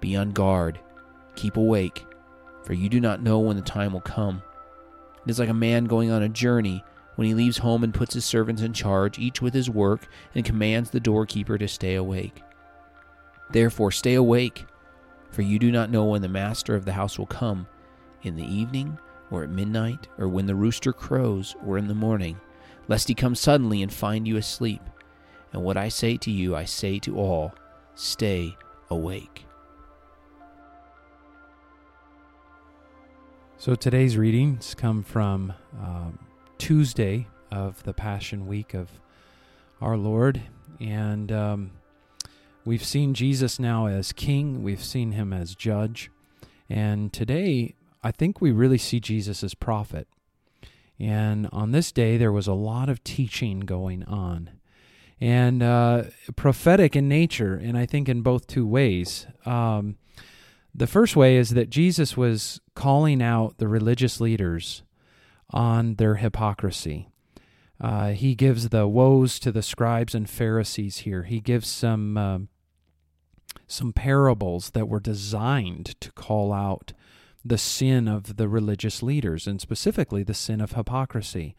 Be 0.00 0.16
on 0.16 0.32
guard, 0.32 0.80
keep 1.36 1.56
awake, 1.56 2.04
for 2.64 2.72
you 2.72 2.88
do 2.88 3.00
not 3.00 3.22
know 3.22 3.38
when 3.38 3.54
the 3.54 3.62
time 3.62 3.92
will 3.92 4.00
come. 4.00 4.42
It 5.24 5.30
is 5.30 5.38
like 5.38 5.48
a 5.48 5.54
man 5.54 5.84
going 5.84 6.10
on 6.10 6.24
a 6.24 6.28
journey 6.28 6.82
when 7.14 7.28
he 7.28 7.34
leaves 7.34 7.58
home 7.58 7.84
and 7.84 7.94
puts 7.94 8.14
his 8.14 8.24
servants 8.24 8.62
in 8.62 8.72
charge, 8.72 9.16
each 9.16 9.40
with 9.40 9.54
his 9.54 9.70
work, 9.70 10.08
and 10.34 10.44
commands 10.44 10.90
the 10.90 10.98
doorkeeper 10.98 11.56
to 11.56 11.68
stay 11.68 11.94
awake. 11.94 12.42
Therefore, 13.52 13.92
stay 13.92 14.14
awake, 14.14 14.66
for 15.30 15.42
you 15.42 15.60
do 15.60 15.70
not 15.70 15.88
know 15.88 16.06
when 16.06 16.22
the 16.22 16.28
master 16.28 16.74
of 16.74 16.84
the 16.84 16.94
house 16.94 17.16
will 17.16 17.26
come 17.26 17.68
in 18.24 18.36
the 18.36 18.46
evening, 18.46 18.98
or 19.30 19.44
at 19.44 19.50
midnight, 19.50 20.08
or 20.18 20.28
when 20.28 20.46
the 20.46 20.54
rooster 20.54 20.92
crows, 20.92 21.54
or 21.66 21.78
in 21.78 21.88
the 21.88 21.94
morning, 21.94 22.40
lest 22.88 23.08
he 23.08 23.14
come 23.14 23.34
suddenly 23.34 23.82
and 23.82 23.92
find 23.92 24.26
you 24.26 24.36
asleep. 24.36 24.82
And 25.52 25.62
what 25.62 25.76
I 25.76 25.88
say 25.88 26.16
to 26.18 26.30
you, 26.30 26.56
I 26.56 26.64
say 26.64 26.98
to 27.00 27.16
all 27.16 27.54
stay 27.94 28.56
awake. 28.90 29.46
So 33.56 33.74
today's 33.74 34.18
readings 34.18 34.74
come 34.74 35.02
from 35.02 35.54
um, 35.80 36.18
Tuesday 36.58 37.28
of 37.50 37.82
the 37.84 37.94
Passion 37.94 38.46
Week 38.46 38.74
of 38.74 38.90
our 39.80 39.96
Lord. 39.96 40.42
And 40.80 41.32
um, 41.32 41.70
we've 42.64 42.84
seen 42.84 43.14
Jesus 43.14 43.58
now 43.58 43.86
as 43.86 44.12
King, 44.12 44.62
we've 44.62 44.84
seen 44.84 45.12
him 45.12 45.32
as 45.32 45.54
Judge. 45.54 46.10
And 46.68 47.12
today, 47.12 47.74
I 48.04 48.12
think 48.12 48.40
we 48.40 48.52
really 48.52 48.78
see 48.78 49.00
Jesus 49.00 49.42
as 49.42 49.54
prophet. 49.54 50.06
And 51.00 51.48
on 51.50 51.72
this 51.72 51.90
day, 51.90 52.16
there 52.16 52.30
was 52.30 52.46
a 52.46 52.52
lot 52.52 52.88
of 52.88 53.02
teaching 53.02 53.60
going 53.60 54.04
on 54.04 54.50
and 55.20 55.62
uh, 55.62 56.04
prophetic 56.36 56.94
in 56.94 57.08
nature, 57.08 57.54
and 57.54 57.78
I 57.78 57.86
think 57.86 58.08
in 58.08 58.20
both 58.20 58.46
two 58.46 58.66
ways. 58.66 59.26
Um, 59.46 59.96
the 60.74 60.86
first 60.86 61.16
way 61.16 61.36
is 61.36 61.50
that 61.50 61.70
Jesus 61.70 62.16
was 62.16 62.60
calling 62.74 63.22
out 63.22 63.58
the 63.58 63.68
religious 63.68 64.20
leaders 64.20 64.82
on 65.50 65.94
their 65.94 66.16
hypocrisy. 66.16 67.08
Uh, 67.80 68.10
he 68.10 68.34
gives 68.34 68.68
the 68.68 68.86
woes 68.86 69.38
to 69.38 69.50
the 69.50 69.62
scribes 69.62 70.14
and 70.14 70.28
Pharisees 70.28 70.98
here. 70.98 71.22
He 71.22 71.40
gives 71.40 71.68
some 71.68 72.16
uh, 72.16 72.38
some 73.66 73.92
parables 73.92 74.70
that 74.70 74.88
were 74.88 75.00
designed 75.00 75.98
to 76.00 76.12
call 76.12 76.52
out 76.52 76.92
the 77.44 77.58
sin 77.58 78.08
of 78.08 78.36
the 78.36 78.48
religious 78.48 79.02
leaders, 79.02 79.46
and 79.46 79.60
specifically 79.60 80.22
the 80.22 80.34
sin 80.34 80.60
of 80.60 80.72
hypocrisy. 80.72 81.54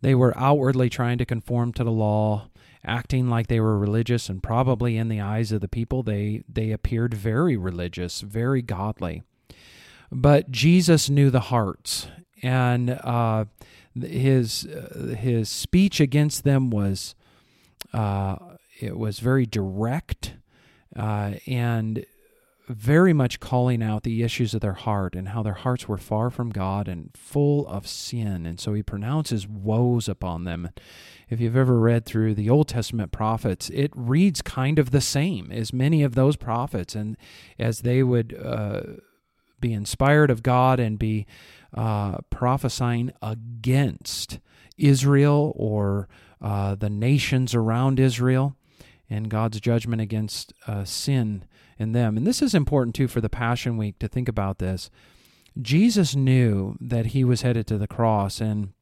They 0.00 0.14
were 0.14 0.36
outwardly 0.36 0.90
trying 0.90 1.18
to 1.18 1.24
conform 1.24 1.72
to 1.74 1.84
the 1.84 1.92
law, 1.92 2.48
acting 2.84 3.28
like 3.28 3.46
they 3.46 3.60
were 3.60 3.78
religious, 3.78 4.28
and 4.28 4.42
probably 4.42 4.96
in 4.96 5.08
the 5.08 5.20
eyes 5.20 5.52
of 5.52 5.60
the 5.60 5.68
people, 5.68 6.02
they, 6.02 6.42
they 6.48 6.72
appeared 6.72 7.14
very 7.14 7.56
religious, 7.56 8.20
very 8.20 8.62
godly. 8.62 9.22
But 10.10 10.50
Jesus 10.50 11.08
knew 11.08 11.30
the 11.30 11.40
hearts, 11.40 12.08
and 12.42 12.90
uh, 12.90 13.46
his 13.98 14.66
uh, 14.66 15.14
his 15.18 15.48
speech 15.48 16.00
against 16.00 16.44
them 16.44 16.70
was 16.70 17.14
uh, 17.94 18.36
it 18.80 18.98
was 18.98 19.20
very 19.20 19.46
direct 19.46 20.34
uh, 20.96 21.32
and 21.46 22.04
very 22.68 23.12
much 23.12 23.40
calling 23.40 23.82
out 23.82 24.04
the 24.04 24.22
issues 24.22 24.54
of 24.54 24.60
their 24.60 24.72
heart 24.72 25.14
and 25.16 25.30
how 25.30 25.42
their 25.42 25.52
hearts 25.52 25.88
were 25.88 25.98
far 25.98 26.30
from 26.30 26.50
God 26.50 26.88
and 26.88 27.10
full 27.14 27.66
of 27.66 27.86
sin. 27.86 28.46
And 28.46 28.60
so 28.60 28.72
he 28.72 28.82
pronounces 28.82 29.48
woes 29.48 30.08
upon 30.08 30.44
them. 30.44 30.70
If 31.28 31.40
you've 31.40 31.56
ever 31.56 31.78
read 31.78 32.04
through 32.04 32.34
the 32.34 32.48
Old 32.48 32.68
Testament 32.68 33.10
prophets, 33.10 33.68
it 33.70 33.90
reads 33.94 34.42
kind 34.42 34.78
of 34.78 34.90
the 34.90 35.00
same 35.00 35.50
as 35.50 35.72
many 35.72 36.02
of 36.02 36.14
those 36.14 36.36
prophets. 36.36 36.94
And 36.94 37.16
as 37.58 37.80
they 37.80 38.02
would 38.02 38.38
uh, 38.40 38.82
be 39.60 39.72
inspired 39.72 40.30
of 40.30 40.42
God 40.42 40.78
and 40.78 40.98
be 40.98 41.26
uh, 41.74 42.18
prophesying 42.30 43.12
against 43.20 44.38
Israel 44.78 45.52
or 45.56 46.08
uh, 46.40 46.74
the 46.74 46.90
nations 46.90 47.54
around 47.54 47.98
Israel 47.98 48.56
and 49.08 49.28
God's 49.28 49.60
judgment 49.60 50.00
against 50.00 50.52
uh, 50.66 50.84
sin 50.84 51.44
in 51.82 51.92
them. 51.92 52.16
And 52.16 52.26
this 52.26 52.40
is 52.40 52.54
important 52.54 52.94
too 52.94 53.08
for 53.08 53.20
the 53.20 53.28
Passion 53.28 53.76
Week 53.76 53.98
to 53.98 54.08
think 54.08 54.28
about 54.28 54.58
this. 54.58 54.90
Jesus 55.60 56.16
knew 56.16 56.76
that 56.80 57.06
he 57.06 57.24
was 57.24 57.42
headed 57.42 57.66
to 57.66 57.76
the 57.76 57.86
cross 57.86 58.40
and 58.40 58.72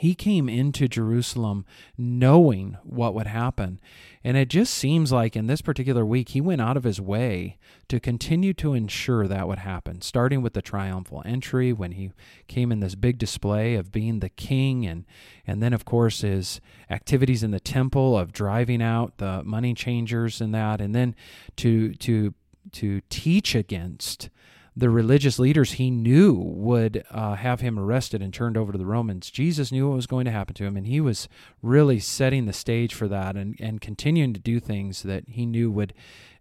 he 0.00 0.14
came 0.14 0.48
into 0.48 0.88
Jerusalem 0.88 1.66
knowing 1.98 2.78
what 2.84 3.12
would 3.12 3.26
happen. 3.26 3.78
And 4.24 4.34
it 4.34 4.48
just 4.48 4.72
seems 4.72 5.12
like 5.12 5.36
in 5.36 5.46
this 5.46 5.60
particular 5.60 6.06
week, 6.06 6.30
he 6.30 6.40
went 6.40 6.62
out 6.62 6.78
of 6.78 6.84
his 6.84 7.02
way 7.02 7.58
to 7.88 8.00
continue 8.00 8.54
to 8.54 8.72
ensure 8.72 9.28
that 9.28 9.46
would 9.46 9.58
happen, 9.58 10.00
starting 10.00 10.40
with 10.40 10.54
the 10.54 10.62
triumphal 10.62 11.22
entry 11.26 11.74
when 11.74 11.92
he 11.92 12.12
came 12.48 12.72
in 12.72 12.80
this 12.80 12.94
big 12.94 13.18
display 13.18 13.74
of 13.74 13.92
being 13.92 14.20
the 14.20 14.30
king, 14.30 14.86
and, 14.86 15.04
and 15.46 15.62
then, 15.62 15.74
of 15.74 15.84
course, 15.84 16.22
his 16.22 16.62
activities 16.88 17.42
in 17.42 17.50
the 17.50 17.60
temple 17.60 18.16
of 18.16 18.32
driving 18.32 18.80
out 18.80 19.18
the 19.18 19.42
money 19.44 19.74
changers 19.74 20.40
and 20.40 20.54
that, 20.54 20.80
and 20.80 20.94
then 20.94 21.14
to, 21.56 21.92
to, 21.96 22.32
to 22.72 23.02
teach 23.10 23.54
against 23.54 24.30
the 24.76 24.90
religious 24.90 25.38
leaders 25.38 25.72
he 25.72 25.90
knew 25.90 26.34
would 26.34 27.04
uh, 27.10 27.34
have 27.34 27.60
him 27.60 27.78
arrested 27.78 28.22
and 28.22 28.32
turned 28.32 28.56
over 28.56 28.72
to 28.72 28.78
the 28.78 28.86
Romans. 28.86 29.30
Jesus 29.30 29.72
knew 29.72 29.88
what 29.88 29.96
was 29.96 30.06
going 30.06 30.24
to 30.24 30.30
happen 30.30 30.54
to 30.54 30.64
him, 30.64 30.76
and 30.76 30.86
he 30.86 31.00
was 31.00 31.28
really 31.60 31.98
setting 31.98 32.46
the 32.46 32.52
stage 32.52 32.94
for 32.94 33.08
that 33.08 33.36
and, 33.36 33.56
and 33.60 33.80
continuing 33.80 34.32
to 34.32 34.40
do 34.40 34.60
things 34.60 35.02
that 35.02 35.24
he 35.28 35.44
knew 35.44 35.70
would 35.70 35.92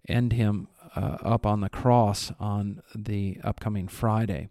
end 0.08 0.34
him 0.34 0.68
uh, 0.96 1.18
up 1.22 1.46
on 1.46 1.62
the 1.62 1.70
cross 1.70 2.32
on 2.40 2.82
the 2.96 3.38
upcoming 3.44 3.88
Friday. 3.88 4.50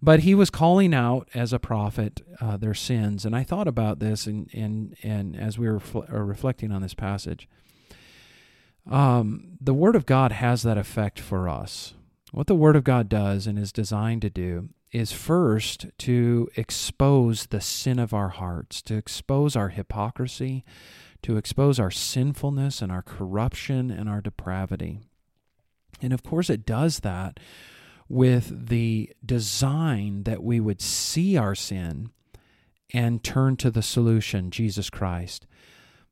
But 0.00 0.20
he 0.20 0.34
was 0.34 0.50
calling 0.50 0.94
out 0.94 1.28
as 1.34 1.52
a 1.52 1.58
prophet 1.58 2.20
uh, 2.40 2.56
their 2.56 2.74
sins, 2.74 3.24
and 3.24 3.34
I 3.34 3.42
thought 3.42 3.66
about 3.66 3.98
this, 3.98 4.26
and 4.26 4.48
and 4.54 4.96
and 5.02 5.34
as 5.34 5.58
we 5.58 5.68
were 5.68 5.80
reflecting 6.08 6.70
on 6.70 6.82
this 6.82 6.94
passage, 6.94 7.48
um, 8.88 9.56
the 9.60 9.74
Word 9.74 9.96
of 9.96 10.06
God 10.06 10.30
has 10.30 10.62
that 10.62 10.78
effect 10.78 11.18
for 11.18 11.48
us 11.48 11.94
what 12.32 12.46
the 12.46 12.54
Word 12.54 12.76
of 12.76 12.84
God 12.84 13.08
does 13.08 13.46
and 13.46 13.58
is 13.58 13.72
designed 13.72 14.22
to 14.22 14.30
do 14.30 14.68
is 14.92 15.12
first 15.12 15.86
to 15.98 16.48
expose 16.56 17.46
the 17.46 17.60
sin 17.60 17.98
of 17.98 18.14
our 18.14 18.30
hearts, 18.30 18.80
to 18.82 18.96
expose 18.96 19.54
our 19.54 19.68
hypocrisy, 19.68 20.64
to 21.22 21.36
expose 21.36 21.78
our 21.78 21.90
sinfulness 21.90 22.80
and 22.80 22.90
our 22.90 23.02
corruption 23.02 23.90
and 23.90 24.08
our 24.08 24.20
depravity. 24.20 25.00
And 26.00 26.12
of 26.12 26.22
course, 26.22 26.48
it 26.48 26.64
does 26.64 27.00
that 27.00 27.40
with 28.08 28.68
the 28.68 29.10
design 29.24 30.22
that 30.22 30.42
we 30.42 30.60
would 30.60 30.80
see 30.80 31.36
our 31.36 31.54
sin 31.54 32.10
and 32.94 33.22
turn 33.22 33.56
to 33.56 33.70
the 33.70 33.82
solution, 33.82 34.50
Jesus 34.50 34.88
Christ. 34.88 35.46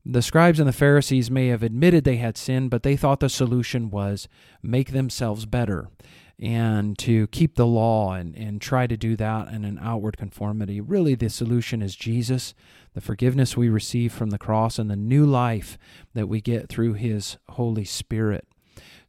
The 0.08 0.22
scribes 0.22 0.60
and 0.60 0.68
the 0.68 0.72
Pharisees 0.72 1.32
may 1.32 1.48
have 1.48 1.64
admitted 1.64 2.04
they 2.04 2.18
had 2.18 2.36
sinned, 2.36 2.70
but 2.70 2.84
they 2.84 2.96
thought 2.96 3.18
the 3.18 3.28
solution 3.28 3.90
was 3.90 4.28
make 4.62 4.92
themselves 4.92 5.46
better. 5.46 5.88
and 6.38 6.98
to 6.98 7.26
keep 7.28 7.54
the 7.54 7.66
law 7.66 8.12
and, 8.12 8.36
and 8.36 8.60
try 8.60 8.86
to 8.86 8.96
do 8.96 9.16
that 9.16 9.48
in 9.48 9.64
an 9.64 9.78
outward 9.80 10.16
conformity. 10.18 10.80
Really, 10.80 11.14
the 11.14 11.30
solution 11.30 11.80
is 11.80 11.96
Jesus, 11.96 12.54
the 12.94 13.00
forgiveness 13.00 13.56
we 13.56 13.68
receive 13.68 14.12
from 14.12 14.30
the 14.30 14.38
cross, 14.38 14.78
and 14.78 14.90
the 14.90 14.96
new 14.96 15.24
life 15.24 15.78
that 16.14 16.28
we 16.28 16.40
get 16.40 16.68
through 16.68 16.94
His 16.94 17.38
Holy 17.50 17.84
Spirit. 17.84 18.46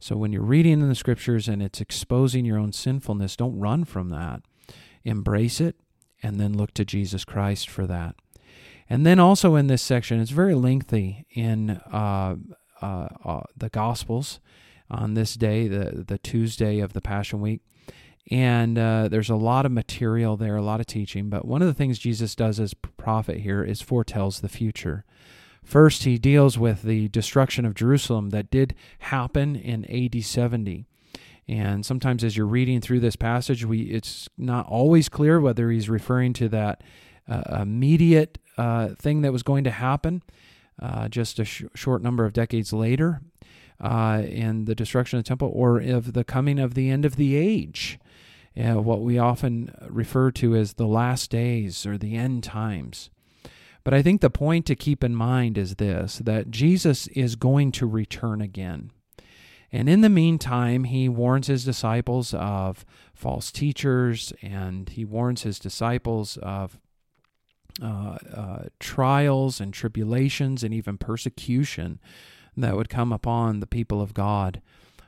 So 0.00 0.16
when 0.16 0.32
you're 0.32 0.42
reading 0.42 0.80
in 0.80 0.88
the 0.88 0.94
scriptures 0.94 1.48
and 1.48 1.62
it's 1.62 1.80
exposing 1.80 2.44
your 2.44 2.58
own 2.58 2.72
sinfulness, 2.72 3.36
don't 3.36 3.58
run 3.58 3.84
from 3.84 4.08
that. 4.10 4.42
Embrace 5.04 5.60
it 5.60 5.76
and 6.22 6.40
then 6.40 6.56
look 6.56 6.72
to 6.74 6.84
Jesus 6.84 7.24
Christ 7.24 7.68
for 7.68 7.86
that. 7.86 8.14
And 8.90 9.04
then 9.04 9.18
also 9.18 9.54
in 9.54 9.66
this 9.66 9.82
section, 9.82 10.20
it's 10.20 10.30
very 10.30 10.54
lengthy 10.54 11.26
in 11.30 11.70
uh, 11.70 12.36
uh, 12.80 13.08
uh, 13.24 13.40
the 13.56 13.68
Gospels 13.68 14.40
on 14.90 15.14
this 15.14 15.34
day, 15.34 15.68
the, 15.68 16.04
the 16.06 16.18
Tuesday 16.18 16.80
of 16.80 16.94
the 16.94 17.00
Passion 17.00 17.40
Week. 17.40 17.60
And 18.30 18.78
uh, 18.78 19.08
there's 19.08 19.30
a 19.30 19.36
lot 19.36 19.66
of 19.66 19.72
material 19.72 20.36
there, 20.36 20.56
a 20.56 20.62
lot 20.62 20.80
of 20.80 20.86
teaching. 20.86 21.28
But 21.30 21.46
one 21.46 21.62
of 21.62 21.68
the 21.68 21.74
things 21.74 21.98
Jesus 21.98 22.34
does 22.34 22.60
as 22.60 22.74
prophet 22.74 23.38
here 23.38 23.62
is 23.62 23.80
foretells 23.80 24.40
the 24.40 24.48
future. 24.48 25.04
First, 25.64 26.04
he 26.04 26.18
deals 26.18 26.58
with 26.58 26.82
the 26.82 27.08
destruction 27.08 27.64
of 27.64 27.74
Jerusalem 27.74 28.30
that 28.30 28.50
did 28.50 28.74
happen 29.00 29.56
in 29.56 29.84
AD 29.84 30.22
70. 30.24 30.86
And 31.46 31.84
sometimes, 31.84 32.22
as 32.22 32.36
you're 32.36 32.46
reading 32.46 32.80
through 32.80 33.00
this 33.00 33.16
passage, 33.16 33.64
we 33.64 33.82
it's 33.82 34.28
not 34.36 34.66
always 34.66 35.08
clear 35.08 35.40
whether 35.40 35.70
he's 35.70 35.88
referring 35.88 36.34
to 36.34 36.48
that 36.50 36.82
uh, 37.28 37.60
immediate 37.60 38.38
uh, 38.56 38.88
thing 38.94 39.22
that 39.22 39.32
was 39.32 39.42
going 39.42 39.64
to 39.64 39.70
happen 39.70 40.22
uh, 40.80 41.08
just 41.08 41.38
a 41.38 41.44
sh- 41.44 41.64
short 41.74 42.02
number 42.02 42.24
of 42.24 42.32
decades 42.32 42.72
later 42.72 43.20
uh, 43.80 44.22
in 44.24 44.64
the 44.64 44.74
destruction 44.74 45.18
of 45.18 45.24
the 45.24 45.28
temple, 45.28 45.50
or 45.54 45.80
of 45.80 46.12
the 46.12 46.24
coming 46.24 46.58
of 46.58 46.74
the 46.74 46.90
end 46.90 47.04
of 47.04 47.16
the 47.16 47.36
age, 47.36 47.98
uh, 48.56 48.80
what 48.80 49.00
we 49.00 49.18
often 49.18 49.74
refer 49.88 50.30
to 50.32 50.56
as 50.56 50.74
the 50.74 50.86
last 50.86 51.30
days 51.30 51.86
or 51.86 51.96
the 51.96 52.16
end 52.16 52.42
times. 52.42 53.10
But 53.84 53.94
I 53.94 54.02
think 54.02 54.20
the 54.20 54.30
point 54.30 54.66
to 54.66 54.74
keep 54.74 55.02
in 55.04 55.14
mind 55.14 55.56
is 55.56 55.76
this 55.76 56.18
that 56.18 56.50
Jesus 56.50 57.06
is 57.08 57.36
going 57.36 57.72
to 57.72 57.86
return 57.86 58.40
again. 58.40 58.90
And 59.70 59.88
in 59.88 60.00
the 60.00 60.08
meantime, 60.08 60.84
he 60.84 61.08
warns 61.08 61.46
his 61.46 61.64
disciples 61.64 62.34
of 62.34 62.84
false 63.14 63.52
teachers 63.52 64.32
and 64.42 64.88
he 64.88 65.04
warns 65.04 65.42
his 65.42 65.58
disciples 65.58 66.38
of 66.38 66.78
uh, 67.82 68.18
uh, 68.34 68.64
trials 68.80 69.60
and 69.60 69.72
tribulations 69.72 70.62
and 70.62 70.74
even 70.74 70.98
persecution 70.98 72.00
that 72.56 72.76
would 72.76 72.88
come 72.88 73.12
upon 73.12 73.60
the 73.60 73.66
people 73.66 74.00
of 74.00 74.14
God 74.14 74.60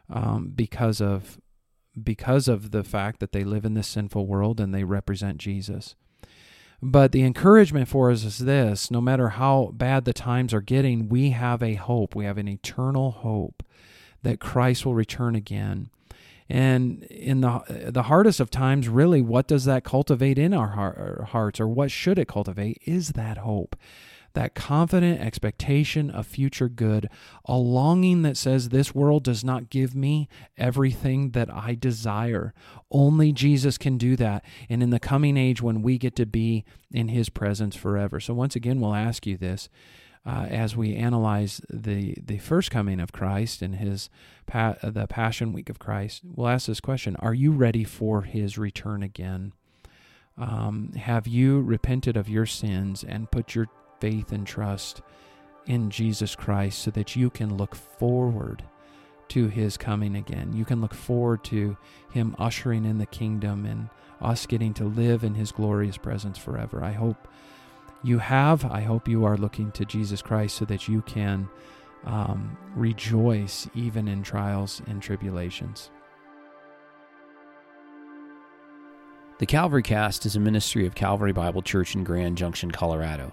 um, 0.09 0.53
because 0.55 1.01
of 1.01 1.41
because 2.01 2.47
of 2.47 2.71
the 2.71 2.85
fact 2.85 3.19
that 3.21 3.33
they 3.33 3.43
live 3.43 3.65
in 3.65 3.75
this 3.75 3.89
sinful 3.89 4.27
world 4.27 4.61
and 4.61 4.73
they 4.73 4.85
represent 4.85 5.39
Jesus. 5.39 5.97
But 6.83 7.13
the 7.13 7.25
encouragement 7.25 7.89
for 7.89 8.11
us 8.11 8.25
is 8.25 8.39
this 8.39 8.91
no 8.91 9.01
matter 9.01 9.31
how 9.31 9.71
bad 9.75 10.05
the 10.05 10.13
times 10.13 10.55
are 10.55 10.61
getting, 10.61 11.09
we 11.09 11.31
have 11.31 11.63
a 11.63 11.75
hope. 11.75 12.15
We 12.15 12.25
have 12.25 12.39
an 12.39 12.49
eternal 12.49 13.11
hope 13.11 13.63
that 14.23 14.41
Christ 14.41 14.87
will 14.87 14.95
return 14.95 15.35
again. 15.35 15.91
And 16.51 17.05
in 17.05 17.43
the 17.43 17.91
the 17.93 18.05
hardest 18.05 18.41
of 18.41 18.51
times, 18.51 18.89
really, 18.89 19.23
what 19.23 19.47
does 19.47 19.65
that 19.67 19.85
cultivate 19.85 20.39
in 20.39 20.53
our, 20.53 20.69
our 20.71 21.27
hearts, 21.31 21.61
or 21.61 21.69
what 21.69 21.91
should 21.91 22.19
it 22.19 22.29
cultivate? 22.29 22.83
Is 22.85 23.11
that 23.11 23.39
hope 23.39 23.77
that 24.35 24.55
confident 24.55 25.21
expectation 25.21 26.11
of 26.11 26.27
future 26.27 26.69
good, 26.69 27.09
a 27.45 27.57
longing 27.57 28.23
that 28.23 28.37
says, 28.37 28.69
This 28.69 28.95
world 28.95 29.25
does 29.25 29.45
not 29.45 29.71
give 29.71 29.95
me 29.95 30.29
everything 30.57 31.31
that 31.31 31.53
I 31.53 31.75
desire. 31.75 32.55
Only 32.91 33.33
Jesus 33.33 33.77
can 33.79 33.99
do 33.99 34.17
that. 34.17 34.45
And 34.69 34.83
in 34.83 34.91
the 34.91 35.01
coming 35.01 35.37
age, 35.37 35.61
when 35.61 35.83
we 35.83 35.99
get 35.99 36.15
to 36.17 36.27
be 36.27 36.65
in 36.91 37.09
his 37.09 37.29
presence 37.29 37.75
forever. 37.75 38.21
So, 38.21 38.35
once 38.35 38.55
again, 38.55 38.81
we'll 38.81 38.95
ask 38.95 39.27
you 39.27 39.37
this. 39.37 39.69
Uh, 40.27 40.47
as 40.51 40.77
we 40.77 40.95
analyze 40.97 41.63
the 41.71 42.15
the 42.23 42.37
first 42.39 42.71
coming 42.71 43.01
of 43.01 43.11
Christ 43.11 43.63
and 43.63 43.77
his 43.77 44.11
pa- 44.47 44.77
the 44.83 45.07
Passion 45.07 45.53
Week 45.53 45.71
of 45.71 45.79
Christ, 45.79 46.23
we'll 46.25 46.49
ask 46.49 46.67
this 46.67 46.81
question: 46.81 47.17
Are 47.17 47.33
you 47.35 47.53
ready 47.53 47.85
for 47.85 48.23
His 48.23 48.59
return 48.59 49.03
again? 49.03 49.55
Um, 50.37 50.93
have 50.93 51.27
you 51.27 51.61
repented 51.61 52.17
of 52.17 52.29
your 52.29 52.47
sins 52.47 53.03
and 53.03 53.31
put 53.31 53.55
your 53.55 53.69
faith 54.01 54.33
and 54.33 54.47
trust 54.47 55.03
in 55.67 55.91
Jesus 55.91 56.35
Christ 56.35 56.81
so 56.81 56.91
that 56.93 57.15
you 57.15 57.31
can 57.31 57.57
look 57.57 57.75
forward 57.75 58.65
to 59.31 59.49
his 59.49 59.77
coming 59.77 60.17
again. 60.17 60.53
You 60.53 60.65
can 60.65 60.81
look 60.81 60.95
forward 60.95 61.45
to 61.45 61.77
him 62.13 62.35
ushering 62.39 62.85
in 62.85 62.99
the 62.99 63.07
kingdom 63.07 63.65
and 63.65 63.89
us 64.21 64.45
getting 64.45 64.75
to 64.75 64.85
live 64.85 65.23
in 65.23 65.35
his 65.35 65.53
glorious 65.53 65.97
presence 65.97 66.37
forever. 66.37 66.83
I 66.83 66.93
hope 66.93 67.29
you 68.03 68.19
have. 68.19 68.65
I 68.65 68.81
hope 68.83 69.09
you 69.09 69.25
are 69.25 69.37
looking 69.37 69.73
to 69.73 69.85
Jesus 69.85 70.23
Christ 70.23 70.57
so 70.57 70.65
that 70.67 70.87
you 70.89 71.03
can 71.03 71.49
um, 72.05 72.57
rejoice 72.75 73.69
even 73.75 74.09
in 74.09 74.23
trials 74.23 74.81
and 74.87 75.03
tribulations. 75.03 75.91
The 79.39 79.45
Calvary 79.47 79.83
Cast 79.83 80.27
is 80.27 80.37
a 80.37 80.41
ministry 80.41 80.87
of 80.87 80.95
Calvary 80.95 81.33
Bible 81.33 81.63
Church 81.63 81.95
in 81.95 82.05
Grand 82.05 82.37
Junction, 82.37 82.71
Colorado. 82.71 83.33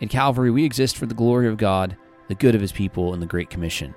In 0.00 0.08
Calvary, 0.08 0.50
we 0.50 0.64
exist 0.64 0.98
for 0.98 1.06
the 1.06 1.14
glory 1.14 1.46
of 1.46 1.56
God, 1.56 1.96
the 2.28 2.34
good 2.34 2.56
of 2.56 2.60
His 2.60 2.72
people, 2.72 3.14
and 3.14 3.22
the 3.22 3.26
Great 3.26 3.48
Commission. 3.48 3.94